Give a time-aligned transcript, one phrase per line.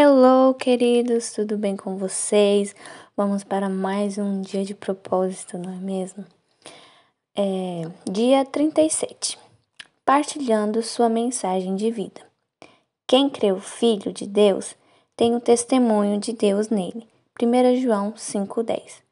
[0.00, 2.72] Hello, queridos, tudo bem com vocês?
[3.16, 6.24] Vamos para mais um dia de propósito, não é mesmo?
[7.36, 9.36] É, dia 37.
[10.04, 12.20] Partilhando sua mensagem de vida.
[13.08, 14.76] Quem crê o Filho de Deus
[15.16, 17.08] tem o testemunho de Deus nele.
[17.42, 19.02] 1 João 5,10.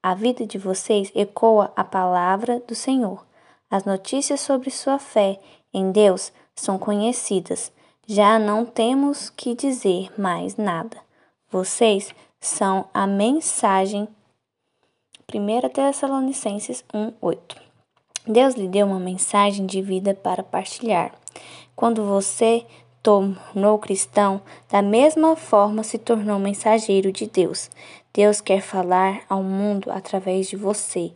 [0.00, 3.26] A vida de vocês ecoa a palavra do Senhor.
[3.68, 5.40] As notícias sobre sua fé
[5.74, 7.72] em Deus são conhecidas
[8.06, 10.96] já não temos que dizer mais nada.
[11.50, 14.06] Vocês são a mensagem.
[15.28, 17.56] 1 Tessalonicenses 1:8.
[18.24, 21.12] Deus lhe deu uma mensagem de vida para partilhar.
[21.74, 22.64] Quando você
[23.02, 27.70] tornou cristão, da mesma forma se tornou mensageiro de Deus.
[28.12, 31.12] Deus quer falar ao mundo através de você.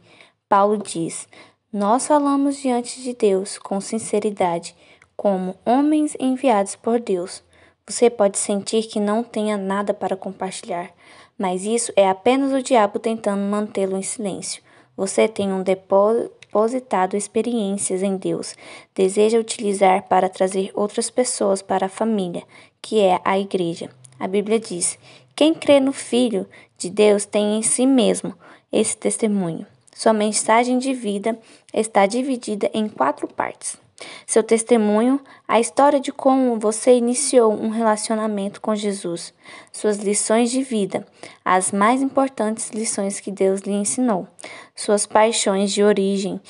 [0.49, 1.29] Paulo diz:
[1.73, 4.75] Nós falamos diante de Deus com sinceridade
[5.21, 7.43] como homens enviados por Deus.
[7.87, 10.91] Você pode sentir que não tenha nada para compartilhar,
[11.37, 14.63] mas isso é apenas o diabo tentando mantê-lo em silêncio.
[14.97, 18.57] Você tem um depositado experiências em Deus,
[18.95, 22.43] deseja utilizar para trazer outras pessoas para a família,
[22.81, 23.91] que é a igreja.
[24.19, 24.99] A Bíblia diz:
[25.37, 26.47] quem crê no Filho
[26.79, 28.33] de Deus tem em si mesmo
[28.73, 29.67] esse testemunho.
[29.95, 31.39] Sua mensagem de vida
[31.75, 33.79] está dividida em quatro partes.
[34.27, 39.35] Seu testemunho, a história de como você iniciou um relacionamento com Jesus,
[39.73, 41.07] suas lições de vida,
[41.45, 44.27] as mais importantes lições que Deus lhe ensinou,
[44.75, 46.41] suas paixões de origem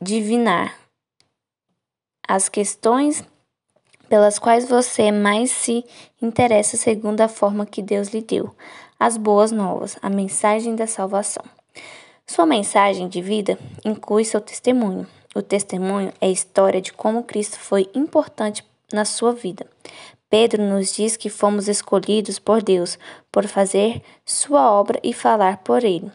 [0.00, 0.76] divinar,
[2.26, 3.24] as questões
[4.08, 5.84] pelas quais você mais se
[6.20, 8.54] interessa segundo a forma que Deus lhe deu,
[8.98, 11.44] as boas novas, a mensagem da salvação.
[12.26, 17.58] Sua mensagem de vida inclui seu testemunho, o testemunho é a história de como Cristo
[17.58, 19.66] foi importante na sua vida.
[20.30, 22.98] Pedro nos diz que fomos escolhidos por Deus
[23.30, 26.10] por fazer sua obra e falar por ele,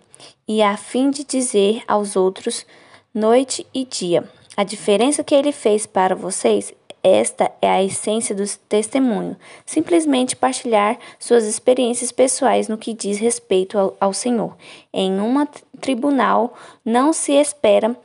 [0.48, 2.66] e a fim de dizer aos outros
[3.14, 4.24] noite e dia.
[4.58, 9.38] A diferença que ele fez para vocês, esta é a essência do testemunho.
[9.66, 14.56] Simplesmente partilhar suas experiências pessoais no que diz respeito ao, ao Senhor.
[14.94, 15.48] Em um
[15.80, 16.54] tribunal
[16.84, 17.98] não se espera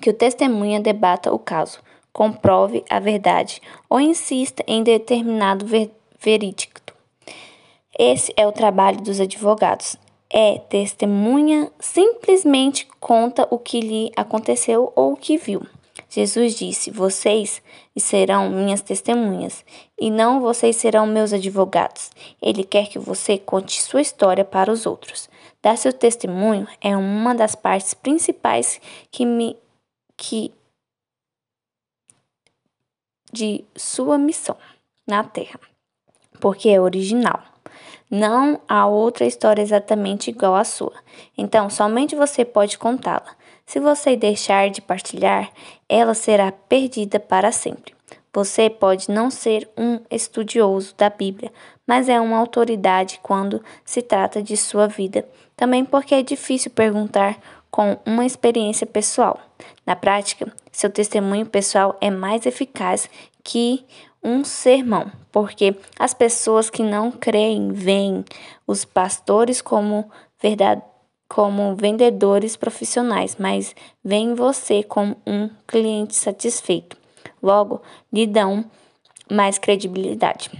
[0.00, 1.80] que o testemunha debata o caso,
[2.12, 6.80] comprove a verdade ou insista em determinado ver verídico.
[7.98, 9.96] Esse é o trabalho dos advogados.
[10.30, 15.62] É testemunha simplesmente conta o que lhe aconteceu ou o que viu.
[16.08, 17.62] Jesus disse: Vocês
[17.96, 19.64] serão minhas testemunhas,
[19.98, 22.10] e não vocês serão meus advogados.
[22.40, 25.28] Ele quer que você conte sua história para os outros.
[25.62, 29.56] Dar seu testemunho é uma das partes principais que me
[30.18, 30.52] que
[33.32, 34.56] de sua missão
[35.06, 35.60] na Terra,
[36.40, 37.42] porque é original.
[38.10, 40.94] Não há outra história exatamente igual à sua.
[41.36, 43.36] Então, somente você pode contá-la.
[43.64, 45.52] Se você deixar de partilhar,
[45.88, 47.94] ela será perdida para sempre.
[48.32, 51.52] Você pode não ser um estudioso da Bíblia,
[51.86, 55.28] mas é uma autoridade quando se trata de sua vida.
[55.54, 57.38] Também porque é difícil perguntar
[57.70, 59.38] com uma experiência pessoal.
[59.86, 63.08] Na prática, seu testemunho pessoal é mais eficaz
[63.42, 63.84] que
[64.22, 68.24] um sermão, porque as pessoas que não creem veem
[68.66, 70.82] os pastores como verdade,
[71.28, 73.74] como vendedores profissionais, mas
[74.04, 76.96] veem você como um cliente satisfeito.
[77.42, 77.80] Logo,
[78.12, 78.64] lhe dão
[79.30, 80.50] mais credibilidade.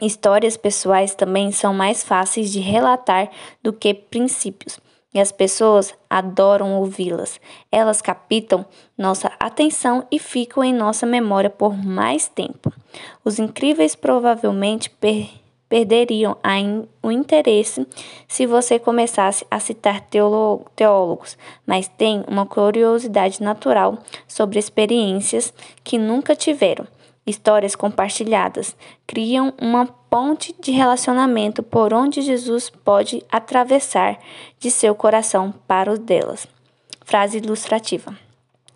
[0.00, 3.30] Histórias pessoais também são mais fáceis de relatar
[3.62, 4.81] do que princípios
[5.12, 7.40] e as pessoas adoram ouvi-las.
[7.70, 8.64] Elas captam
[8.96, 12.72] nossa atenção e ficam em nossa memória por mais tempo.
[13.24, 15.42] Os incríveis provavelmente per
[15.72, 16.36] perderiam
[17.02, 17.86] o interesse
[18.28, 20.02] se você começasse a citar
[20.76, 23.96] teólogos, mas tem uma curiosidade natural
[24.28, 25.50] sobre experiências
[25.82, 26.86] que nunca tiveram.
[27.26, 28.76] Histórias compartilhadas
[29.06, 34.18] criam uma ponte de relacionamento por onde Jesus pode atravessar
[34.58, 36.46] de seu coração para o delas.
[37.02, 38.14] Frase ilustrativa.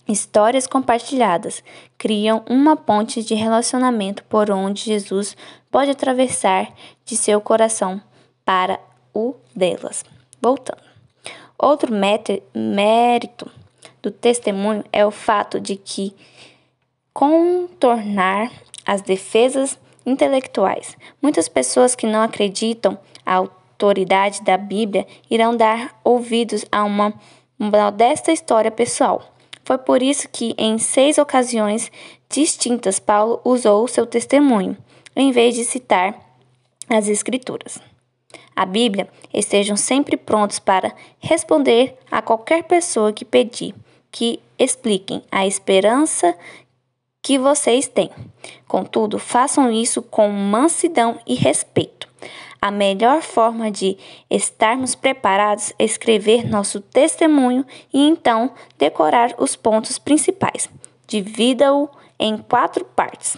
[0.09, 1.63] Histórias compartilhadas
[1.99, 5.37] criam uma ponte de relacionamento por onde Jesus
[5.71, 6.73] pode atravessar
[7.05, 8.01] de seu coração
[8.43, 8.81] para
[9.13, 10.07] o delas.
[10.41, 10.81] Voltando.
[11.59, 11.93] Outro
[12.55, 13.51] mérito
[14.01, 16.17] do testemunho é o fato de que
[17.13, 18.51] contornar
[18.87, 20.97] as defesas intelectuais.
[21.21, 27.13] Muitas pessoas que não acreditam à autoridade da Bíblia irão dar ouvidos a uma
[27.59, 29.35] modesta história pessoal.
[29.65, 31.91] Foi por isso que, em seis ocasiões
[32.31, 34.77] distintas, Paulo usou seu testemunho,
[35.17, 36.15] em vez de citar
[36.89, 37.81] as Escrituras.
[38.55, 43.75] A Bíblia estejam sempre prontos para responder a qualquer pessoa que pedir
[44.17, 46.35] que expliquem a esperança
[47.27, 48.09] que vocês têm.
[48.69, 52.07] Contudo, façam isso com mansidão e respeito.
[52.63, 53.99] A melhor forma de
[54.31, 60.71] estarmos preparados é escrever nosso testemunho e então decorar os pontos principais.
[61.05, 63.37] Divida-o em quatro partes.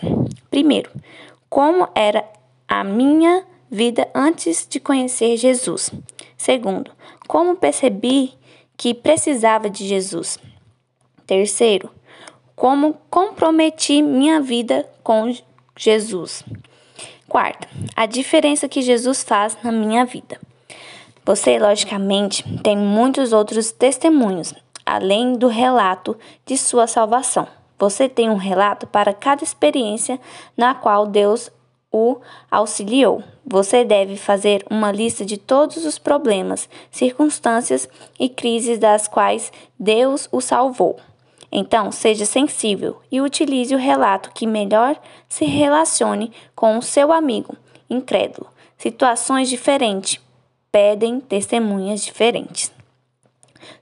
[0.51, 0.91] Primeiro,
[1.49, 2.29] como era
[2.69, 5.91] a minha vida antes de conhecer Jesus.
[6.37, 6.91] Segundo,
[7.27, 8.35] como percebi
[8.77, 10.39] que precisava de Jesus.
[11.27, 11.91] Terceiro,
[12.59, 15.33] como comprometi minha vida com
[15.77, 16.43] Jesus.
[17.29, 20.41] Quarto, a diferença que Jesus faz na minha vida.
[21.25, 24.53] Você, logicamente, tem muitos outros testemunhos,
[24.85, 27.47] além do relato de sua salvação.
[27.79, 30.19] Você tem um relato para cada experiência
[30.57, 31.53] na qual Deus
[31.93, 32.17] o
[32.51, 33.23] auxiliou.
[33.47, 37.89] Você deve fazer uma lista de todos os problemas, circunstâncias
[38.19, 40.99] e crises das quais Deus o salvou.
[41.51, 47.57] Então, seja sensível e utilize o relato que melhor se relacione com o seu amigo
[47.89, 48.49] incrédulo.
[48.77, 50.21] Situações diferentes
[50.71, 52.71] pedem testemunhas diferentes.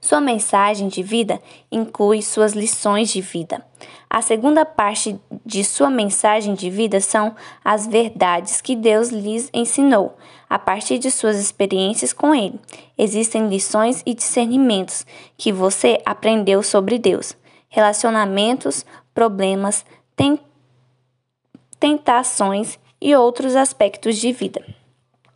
[0.01, 1.41] Sua mensagem de vida
[1.71, 3.63] inclui suas lições de vida.
[4.09, 10.17] A segunda parte de sua mensagem de vida são as verdades que Deus lhes ensinou
[10.49, 12.59] a partir de suas experiências com Ele.
[12.97, 15.05] Existem lições e discernimentos
[15.37, 17.35] que você aprendeu sobre Deus,
[17.69, 19.85] relacionamentos, problemas,
[21.79, 24.63] tentações e outros aspectos de vida.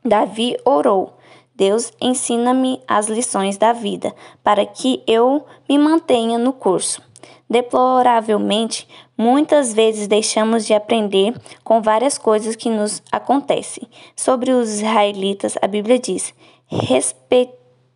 [0.03, 1.21] Davi orou
[1.61, 7.03] Deus ensina-me as lições da vida, para que eu me mantenha no curso.
[7.47, 13.87] Deploravelmente, muitas vezes deixamos de aprender com várias coisas que nos acontecem.
[14.15, 16.33] Sobre os israelitas, a Bíblia diz: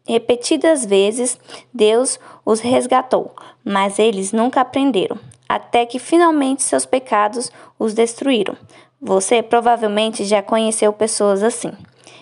[0.08, 1.40] repetidas vezes
[1.74, 3.32] Deus os resgatou,
[3.64, 5.18] mas eles nunca aprenderam,
[5.50, 8.56] até que finalmente seus pecados os destruíram.
[9.02, 11.72] Você provavelmente já conheceu pessoas assim.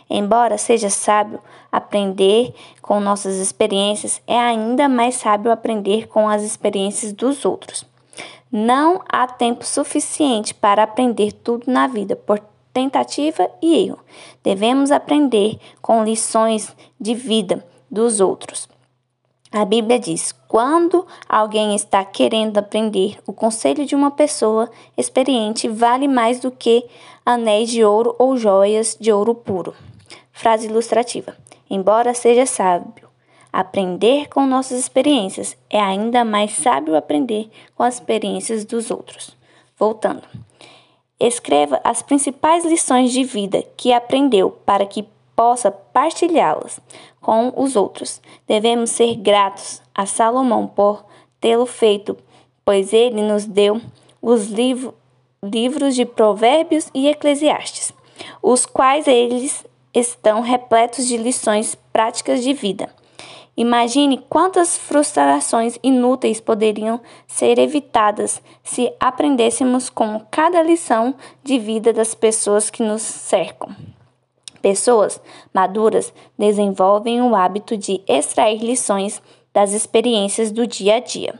[0.09, 1.39] Embora seja sábio
[1.71, 7.85] aprender com nossas experiências, é ainda mais sábio aprender com as experiências dos outros.
[8.51, 12.39] Não há tempo suficiente para aprender tudo na vida, por
[12.71, 13.99] tentativa e erro.
[14.43, 17.63] Devemos aprender com lições de vida
[17.93, 18.67] dos outros.
[19.51, 26.07] A Bíblia diz: quando alguém está querendo aprender, o conselho de uma pessoa experiente vale
[26.07, 26.83] mais do que
[27.23, 29.75] anéis de ouro ou joias de ouro puro.
[30.31, 31.37] Frase ilustrativa.
[31.69, 33.13] Embora seja sábio
[33.51, 39.37] aprender com nossas experiências, é ainda mais sábio aprender com as experiências dos outros.
[39.77, 40.23] Voltando.
[41.19, 46.79] Escreva as principais lições de vida que aprendeu para que possa partilhá-las
[47.23, 48.21] com os outros.
[48.47, 51.03] Devemos ser gratos a Salomão por
[51.41, 52.15] tê-lo feito,
[52.63, 53.81] pois ele nos deu
[54.21, 54.93] os livros
[55.43, 57.91] livros de Provérbios e Eclesiastes,
[58.41, 62.89] os quais eles estão repletos de lições práticas de vida.
[63.55, 71.13] Imagine quantas frustrações inúteis poderiam ser evitadas se aprendêssemos com cada lição
[71.43, 73.75] de vida das pessoas que nos cercam.
[74.63, 75.21] Pessoas
[75.53, 79.21] maduras desenvolvem o hábito de extrair lições
[79.53, 81.37] das experiências do dia a dia.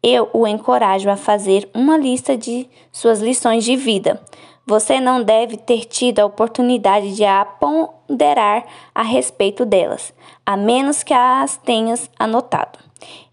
[0.00, 4.18] Eu o encorajo a fazer uma lista de suas lições de vida,
[4.70, 10.14] você não deve ter tido a oportunidade de a ponderar a respeito delas,
[10.46, 12.78] a menos que as tenhas anotado.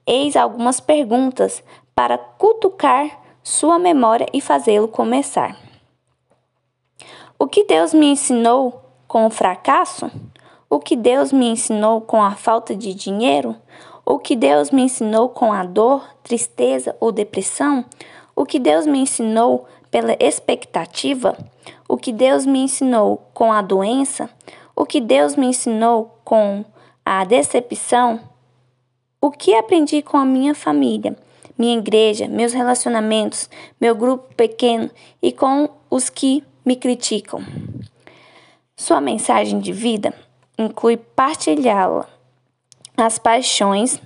[0.03, 1.63] Eis algumas perguntas
[1.93, 5.55] para cutucar sua memória e fazê-lo começar.
[7.37, 10.11] O que Deus me ensinou com o fracasso?
[10.69, 13.55] O que Deus me ensinou com a falta de dinheiro?
[14.05, 17.85] O que Deus me ensinou com a dor, tristeza ou depressão?
[18.35, 21.37] O que Deus me ensinou pela expectativa,
[21.87, 24.29] o que Deus me ensinou com a doença,
[24.75, 26.63] o que Deus me ensinou com
[27.05, 28.19] a decepção,
[29.19, 31.15] o que aprendi com a minha família,
[31.57, 33.49] minha igreja, meus relacionamentos,
[33.79, 34.89] meu grupo pequeno
[35.21, 37.41] e com os que me criticam.
[38.77, 40.13] Sua mensagem de vida
[40.57, 42.07] inclui partilhá-la,
[42.95, 44.01] as paixões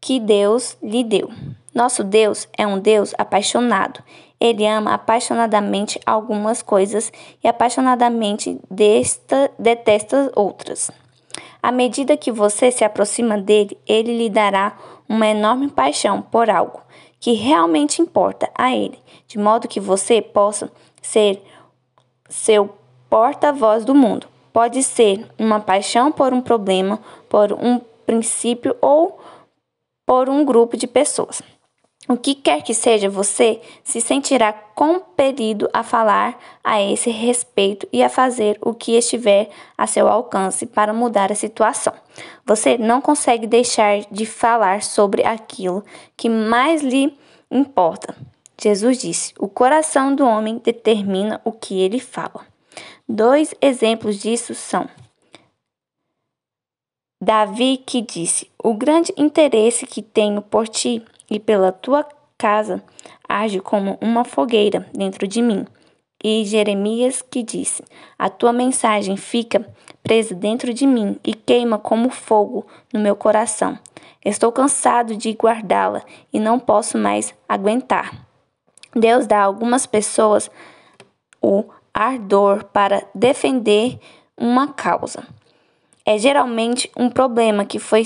[0.00, 1.30] que Deus lhe deu.
[1.74, 4.02] Nosso Deus é um Deus apaixonado
[4.40, 10.90] ele ama apaixonadamente algumas coisas e apaixonadamente desta, detesta outras.
[11.60, 16.80] À medida que você se aproxima dele, ele lhe dará uma enorme paixão por algo
[17.18, 20.70] que realmente importa a ele, de modo que você possa
[21.02, 21.42] ser
[22.28, 22.68] seu
[23.08, 24.26] porta-voz do mundo.
[24.52, 26.98] Pode ser uma paixão por um problema,
[27.28, 29.20] por um princípio ou
[30.06, 31.42] por um grupo de pessoas.
[32.08, 38.02] O que quer que seja, você se sentirá compelido a falar a esse respeito e
[38.02, 41.92] a fazer o que estiver a seu alcance para mudar a situação.
[42.46, 45.84] Você não consegue deixar de falar sobre aquilo
[46.16, 47.14] que mais lhe
[47.50, 48.16] importa.
[48.58, 52.46] Jesus disse: O coração do homem determina o que ele fala.
[53.08, 54.86] Dois exemplos disso são
[57.20, 62.82] Davi que disse: O grande interesse que tenho por ti e pela tua casa
[63.28, 65.66] age como uma fogueira dentro de mim.
[66.22, 67.82] E Jeremias que disse:
[68.18, 69.66] A tua mensagem fica
[70.02, 73.78] presa dentro de mim e queima como fogo no meu coração.
[74.24, 78.26] Estou cansado de guardá-la e não posso mais aguentar.
[78.94, 80.50] Deus dá a algumas pessoas
[81.40, 81.64] o
[81.98, 83.98] ardor para defender
[84.36, 85.26] uma causa.
[86.06, 88.04] É geralmente um problema que foi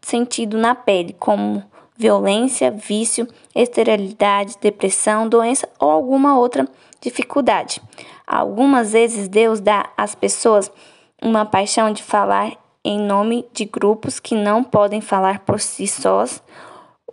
[0.00, 1.62] sentido na pele, como
[1.96, 6.68] violência, vício, esterilidade, depressão, doença ou alguma outra
[7.00, 7.82] dificuldade.
[8.24, 10.70] Algumas vezes Deus dá às pessoas
[11.20, 12.52] uma paixão de falar
[12.84, 16.42] em nome de grupos que não podem falar por si sós,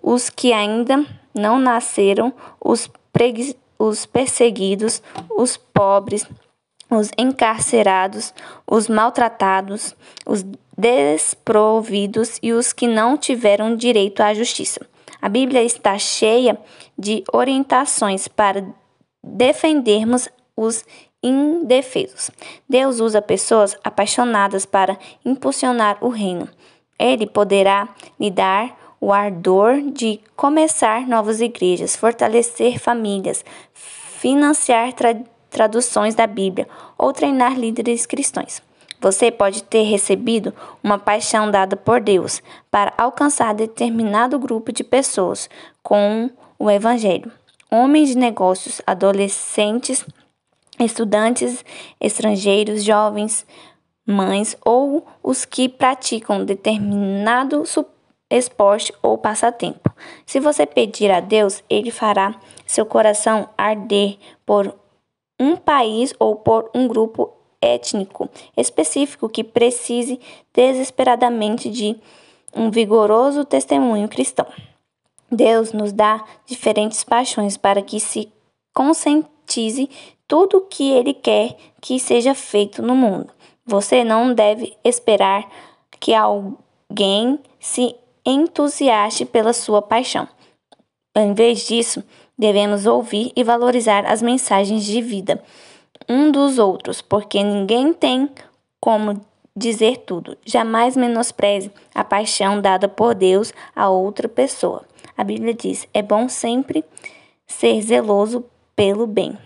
[0.03, 2.89] os que ainda não nasceram, os,
[3.81, 6.25] os perseguidos, os pobres,
[6.89, 8.33] os encarcerados,
[8.67, 9.95] os maltratados,
[10.25, 10.45] os
[10.77, 14.85] desprovidos e os que não tiveram direito à justiça.
[15.21, 16.57] A Bíblia está cheia
[16.97, 18.65] de orientações para
[19.23, 20.83] defendermos os
[21.23, 22.31] indefesos.
[22.67, 26.49] Deus usa pessoas apaixonadas para impulsionar o reino.
[26.97, 33.43] Ele poderá lhe dar o ardor de começar novas igrejas, fortalecer famílias,
[33.73, 36.67] financiar tra traduções da Bíblia
[36.97, 38.61] ou treinar líderes cristãos.
[39.01, 40.53] Você pode ter recebido
[40.83, 45.49] uma paixão dada por Deus para alcançar determinado grupo de pessoas
[45.81, 46.29] com
[46.59, 47.31] o Evangelho.
[47.69, 50.05] Homens de negócios, adolescentes,
[50.79, 51.65] estudantes,
[51.99, 53.45] estrangeiros, jovens,
[54.05, 57.65] mães ou os que praticam determinado
[58.31, 59.93] esporte ou passatempo.
[60.25, 62.33] Se você pedir a Deus, Ele fará
[62.65, 64.73] seu coração arder por
[65.39, 70.19] um país ou por um grupo étnico específico que precise
[70.53, 71.95] desesperadamente de
[72.55, 74.47] um vigoroso testemunho cristão.
[75.31, 78.31] Deus nos dá diferentes paixões para que se
[78.73, 79.89] conscientize
[80.27, 83.33] tudo o que Ele quer que seja feito no mundo.
[83.65, 85.49] Você não deve esperar
[85.99, 90.27] que alguém se entusiaste pela sua paixão.
[91.15, 92.03] Em vez disso,
[92.37, 95.41] devemos ouvir e valorizar as mensagens de vida
[96.09, 98.29] um dos outros, porque ninguém tem
[98.79, 99.21] como
[99.55, 100.37] dizer tudo.
[100.45, 104.83] Jamais menospreze a paixão dada por Deus a outra pessoa.
[105.15, 106.83] A Bíblia diz: é bom sempre
[107.47, 108.43] ser zeloso
[108.75, 109.37] pelo bem.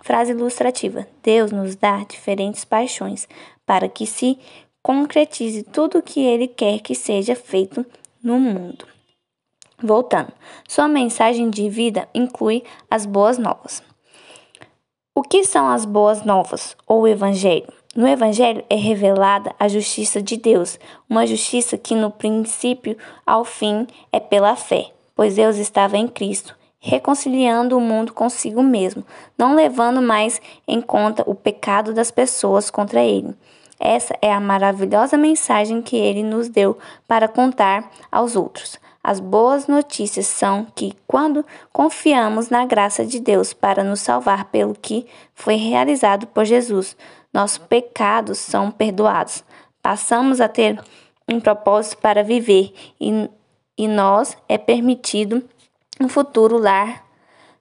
[0.00, 3.28] Frase ilustrativa: Deus nos dá diferentes paixões
[3.64, 4.38] para que se
[4.82, 7.86] concretize tudo o que Ele quer que seja feito
[8.22, 8.86] no mundo.
[9.82, 10.32] Voltando,
[10.68, 13.82] sua mensagem de vida inclui as boas novas.
[15.14, 17.66] O que são as boas novas ou o Evangelho?
[17.94, 20.78] No Evangelho é revelada a justiça de Deus,
[21.10, 26.56] uma justiça que no princípio ao fim é pela fé, pois Deus estava em Cristo,
[26.78, 29.04] reconciliando o mundo consigo mesmo,
[29.36, 33.34] não levando mais em conta o pecado das pessoas contra ele.
[33.84, 38.78] Essa é a maravilhosa mensagem que ele nos deu para contar aos outros.
[39.02, 44.72] As boas notícias são que, quando confiamos na graça de Deus para nos salvar pelo
[44.72, 46.96] que foi realizado por Jesus,
[47.34, 49.42] nossos pecados são perdoados.
[49.82, 50.80] Passamos a ter
[51.28, 53.28] um propósito para viver e,
[53.76, 55.42] e nós é permitido
[56.00, 57.04] um futuro lar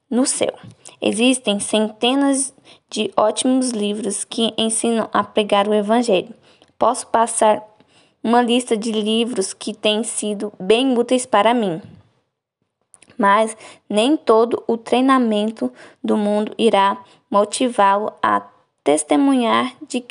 [0.08, 0.54] no céu.
[1.02, 2.54] Existem centenas
[2.88, 6.34] de ótimos livros que ensinam a pregar o Evangelho.
[6.78, 7.64] Posso passar
[8.24, 11.82] uma lista de livros que têm sido bem úteis para mim.
[13.18, 13.58] Mas
[13.90, 15.72] nem todo o treinamento
[16.04, 18.42] do mundo irá motivá-lo a
[18.84, 20.04] testemunhar de,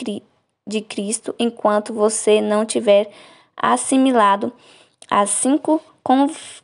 [0.67, 3.11] de Cristo enquanto você não tiver
[3.57, 4.53] assimilado
[5.09, 5.81] as cinco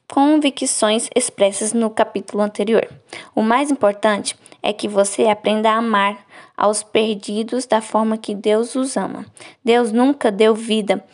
[0.09, 2.88] convicções expressas no capítulo anterior.
[3.35, 6.26] O mais importante é que você aprenda a amar
[6.57, 9.26] aos perdidos da forma que Deus os ama.
[9.64, 11.05] Deus nunca deu vida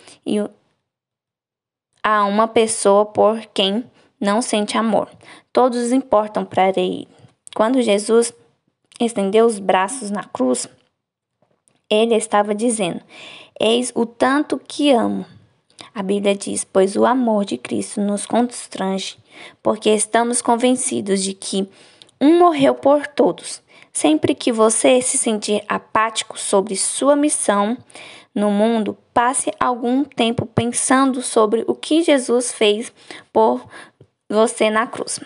[2.03, 3.85] a uma pessoa por quem
[4.21, 5.09] não sente amor.
[5.53, 7.09] Todos importam para ele.
[7.55, 8.33] Quando Jesus
[9.01, 10.67] estendeu os braços na cruz,
[11.91, 13.03] Ele estava dizendo:
[13.61, 15.27] Eis o tanto que amo.
[15.95, 19.19] A Bíblia diz: Pois o amor de Cristo nos constrange,
[19.63, 21.69] porque estamos convencidos de que
[22.21, 23.63] um morreu por todos.
[23.93, 27.77] Sempre que você se sentir apático sobre sua missão
[28.35, 32.91] no mundo, passe algum tempo pensando sobre o que Jesus fez
[33.31, 33.67] por
[34.29, 35.21] você na cruz.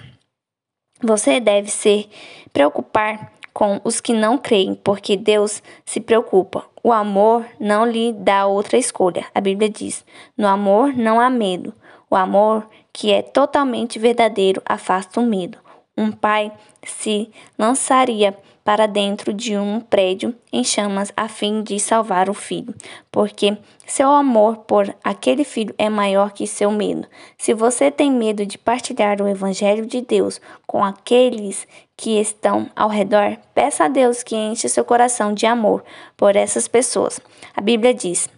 [1.00, 2.08] Você deve se
[2.52, 6.66] preocupar com os que não creem, porque Deus se preocupa.
[6.84, 9.24] O amor não lhe dá outra escolha.
[9.34, 10.04] A Bíblia diz:
[10.36, 11.72] no amor não há medo.
[12.10, 15.56] O amor que é totalmente verdadeiro afasta o medo.
[15.96, 16.52] Um pai
[16.84, 18.36] se lançaria
[18.66, 22.74] para dentro de um prédio em chamas a fim de salvar o filho,
[23.12, 27.06] porque seu amor por aquele filho é maior que seu medo.
[27.38, 31.64] Se você tem medo de partilhar o evangelho de Deus com aqueles
[31.96, 35.84] que estão ao redor, peça a Deus que enche seu coração de amor
[36.16, 37.20] por essas pessoas.
[37.56, 38.28] A Bíblia diz: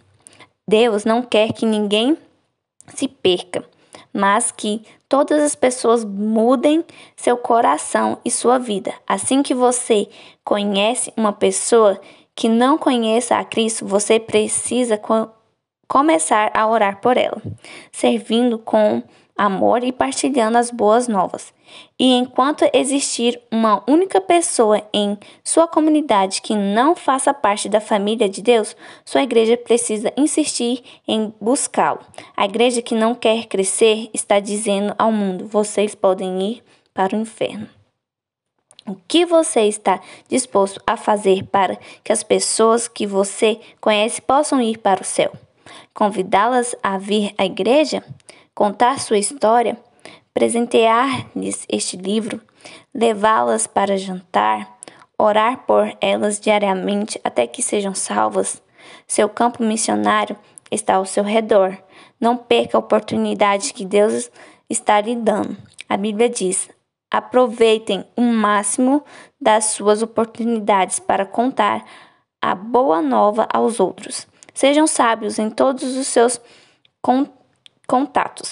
[0.67, 2.15] Deus não quer que ninguém
[2.93, 3.65] se perca,
[4.13, 6.85] mas que todas as pessoas mudem
[7.17, 8.93] seu coração e sua vida.
[9.07, 10.07] Assim que você
[10.45, 11.99] conhece uma pessoa
[12.35, 15.27] que não conheça a Cristo, você precisa co
[15.87, 17.41] começar a orar por ela,
[17.91, 19.01] servindo com
[19.39, 21.53] amor e partilhando as boas novas.
[21.97, 28.27] E enquanto existir uma única pessoa em sua comunidade que não faça parte da família
[28.27, 32.01] de Deus, sua igreja precisa insistir em buscá-lo.
[32.35, 37.21] A igreja que não quer crescer está dizendo ao mundo: vocês podem ir para o
[37.21, 37.67] inferno.
[38.85, 44.59] O que você está disposto a fazer para que as pessoas que você conhece possam
[44.61, 45.31] ir para o céu?
[45.93, 48.03] Convidá-las a vir à igreja?
[48.59, 49.77] Contar sua história?
[50.33, 52.41] presentear-lhes este livro,
[52.93, 54.77] levá-las para jantar,
[55.17, 58.61] orar por elas diariamente até que sejam salvas.
[59.07, 60.35] Seu campo missionário
[60.69, 61.77] está ao seu redor.
[62.19, 64.29] Não perca a oportunidade que Deus
[64.69, 65.55] está lhe dando.
[65.87, 66.69] A Bíblia diz:
[67.09, 69.05] aproveitem o máximo
[69.39, 71.85] das suas oportunidades para contar
[72.41, 74.27] a boa nova aos outros.
[74.53, 76.41] Sejam sábios em todos os seus
[77.01, 77.38] contatos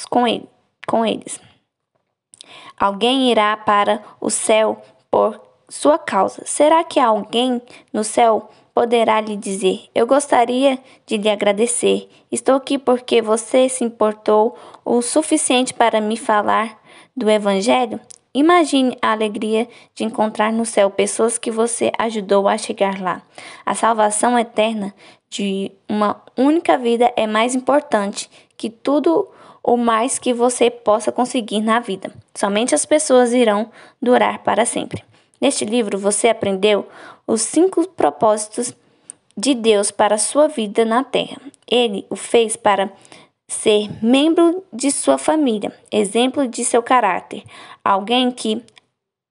[0.09, 0.49] com, ele,
[0.87, 1.39] com eles.
[2.79, 6.41] Alguém irá para o céu por sua causa.
[6.45, 7.61] Será que alguém
[7.93, 12.09] no céu poderá lhe dizer: Eu gostaria de lhe agradecer.
[12.31, 16.79] Estou aqui porque você se importou o suficiente para me falar
[17.15, 17.99] do Evangelho?
[18.33, 23.23] Imagine a alegria de encontrar no céu pessoas que você ajudou a chegar lá.
[23.65, 24.93] A salvação eterna
[25.29, 29.27] de uma única vida é mais importante que tudo
[29.63, 32.11] o mais que você possa conseguir na vida.
[32.33, 33.69] Somente as pessoas irão
[34.01, 35.03] durar para sempre.
[35.41, 36.87] Neste livro você aprendeu
[37.27, 38.73] os cinco propósitos
[39.35, 41.37] de Deus para a sua vida na Terra.
[41.69, 42.89] Ele o fez para
[43.47, 47.43] ser membro de sua família, exemplo de seu caráter,
[47.83, 48.63] alguém que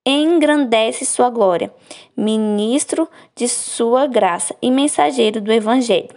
[0.06, 1.74] engrandece sua glória,
[2.16, 6.14] ministro de sua graça e mensageiro do Evangelho.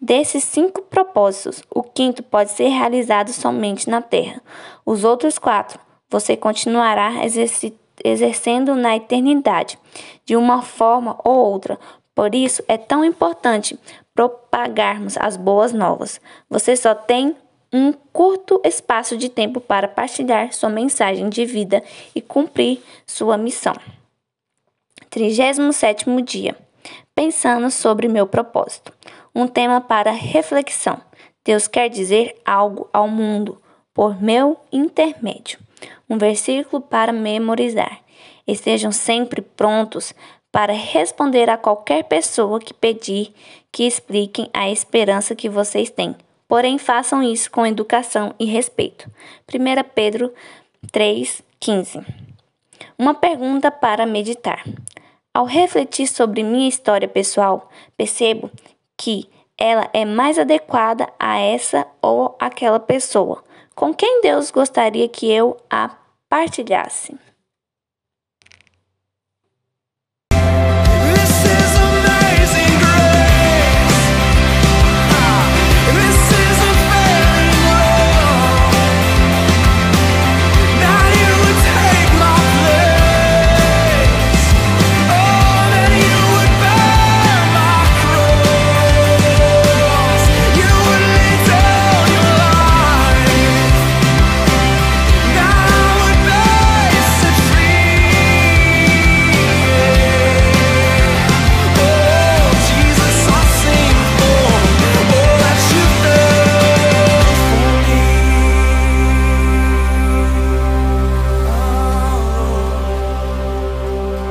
[0.00, 4.42] Desses cinco propósitos, o quinto pode ser realizado somente na Terra.
[4.84, 5.78] Os outros quatro
[6.10, 7.12] você continuará
[8.04, 9.78] exercendo na eternidade,
[10.24, 11.78] de uma forma ou outra.
[12.14, 13.78] Por isso é tão importante
[14.14, 16.20] propagarmos as boas novas.
[16.50, 17.36] Você só tem
[17.72, 21.82] um curto espaço de tempo para partilhar sua mensagem de vida
[22.14, 23.74] e cumprir sua missão.
[25.10, 26.56] 37 dia.
[27.14, 28.92] Pensando sobre meu propósito
[29.34, 31.00] um tema para reflexão.
[31.44, 33.60] Deus quer dizer algo ao mundo
[33.94, 35.58] por meu intermédio.
[36.10, 38.00] Um versículo para memorizar.
[38.46, 40.12] Estejam sempre prontos
[40.50, 43.32] para responder a qualquer pessoa que pedir
[43.70, 46.16] que expliquem a esperança que vocês têm.
[46.48, 49.10] Porém, façam isso com educação e respeito.
[49.52, 50.32] 1 Pedro
[50.90, 52.04] 3,15
[52.98, 54.64] Uma pergunta para meditar.
[55.34, 58.50] Ao refletir sobre minha história pessoal, percebo
[58.96, 63.44] que ela é mais adequada a essa ou aquela pessoa.
[63.74, 65.90] Com quem Deus gostaria que eu a
[66.28, 67.27] partilhasse?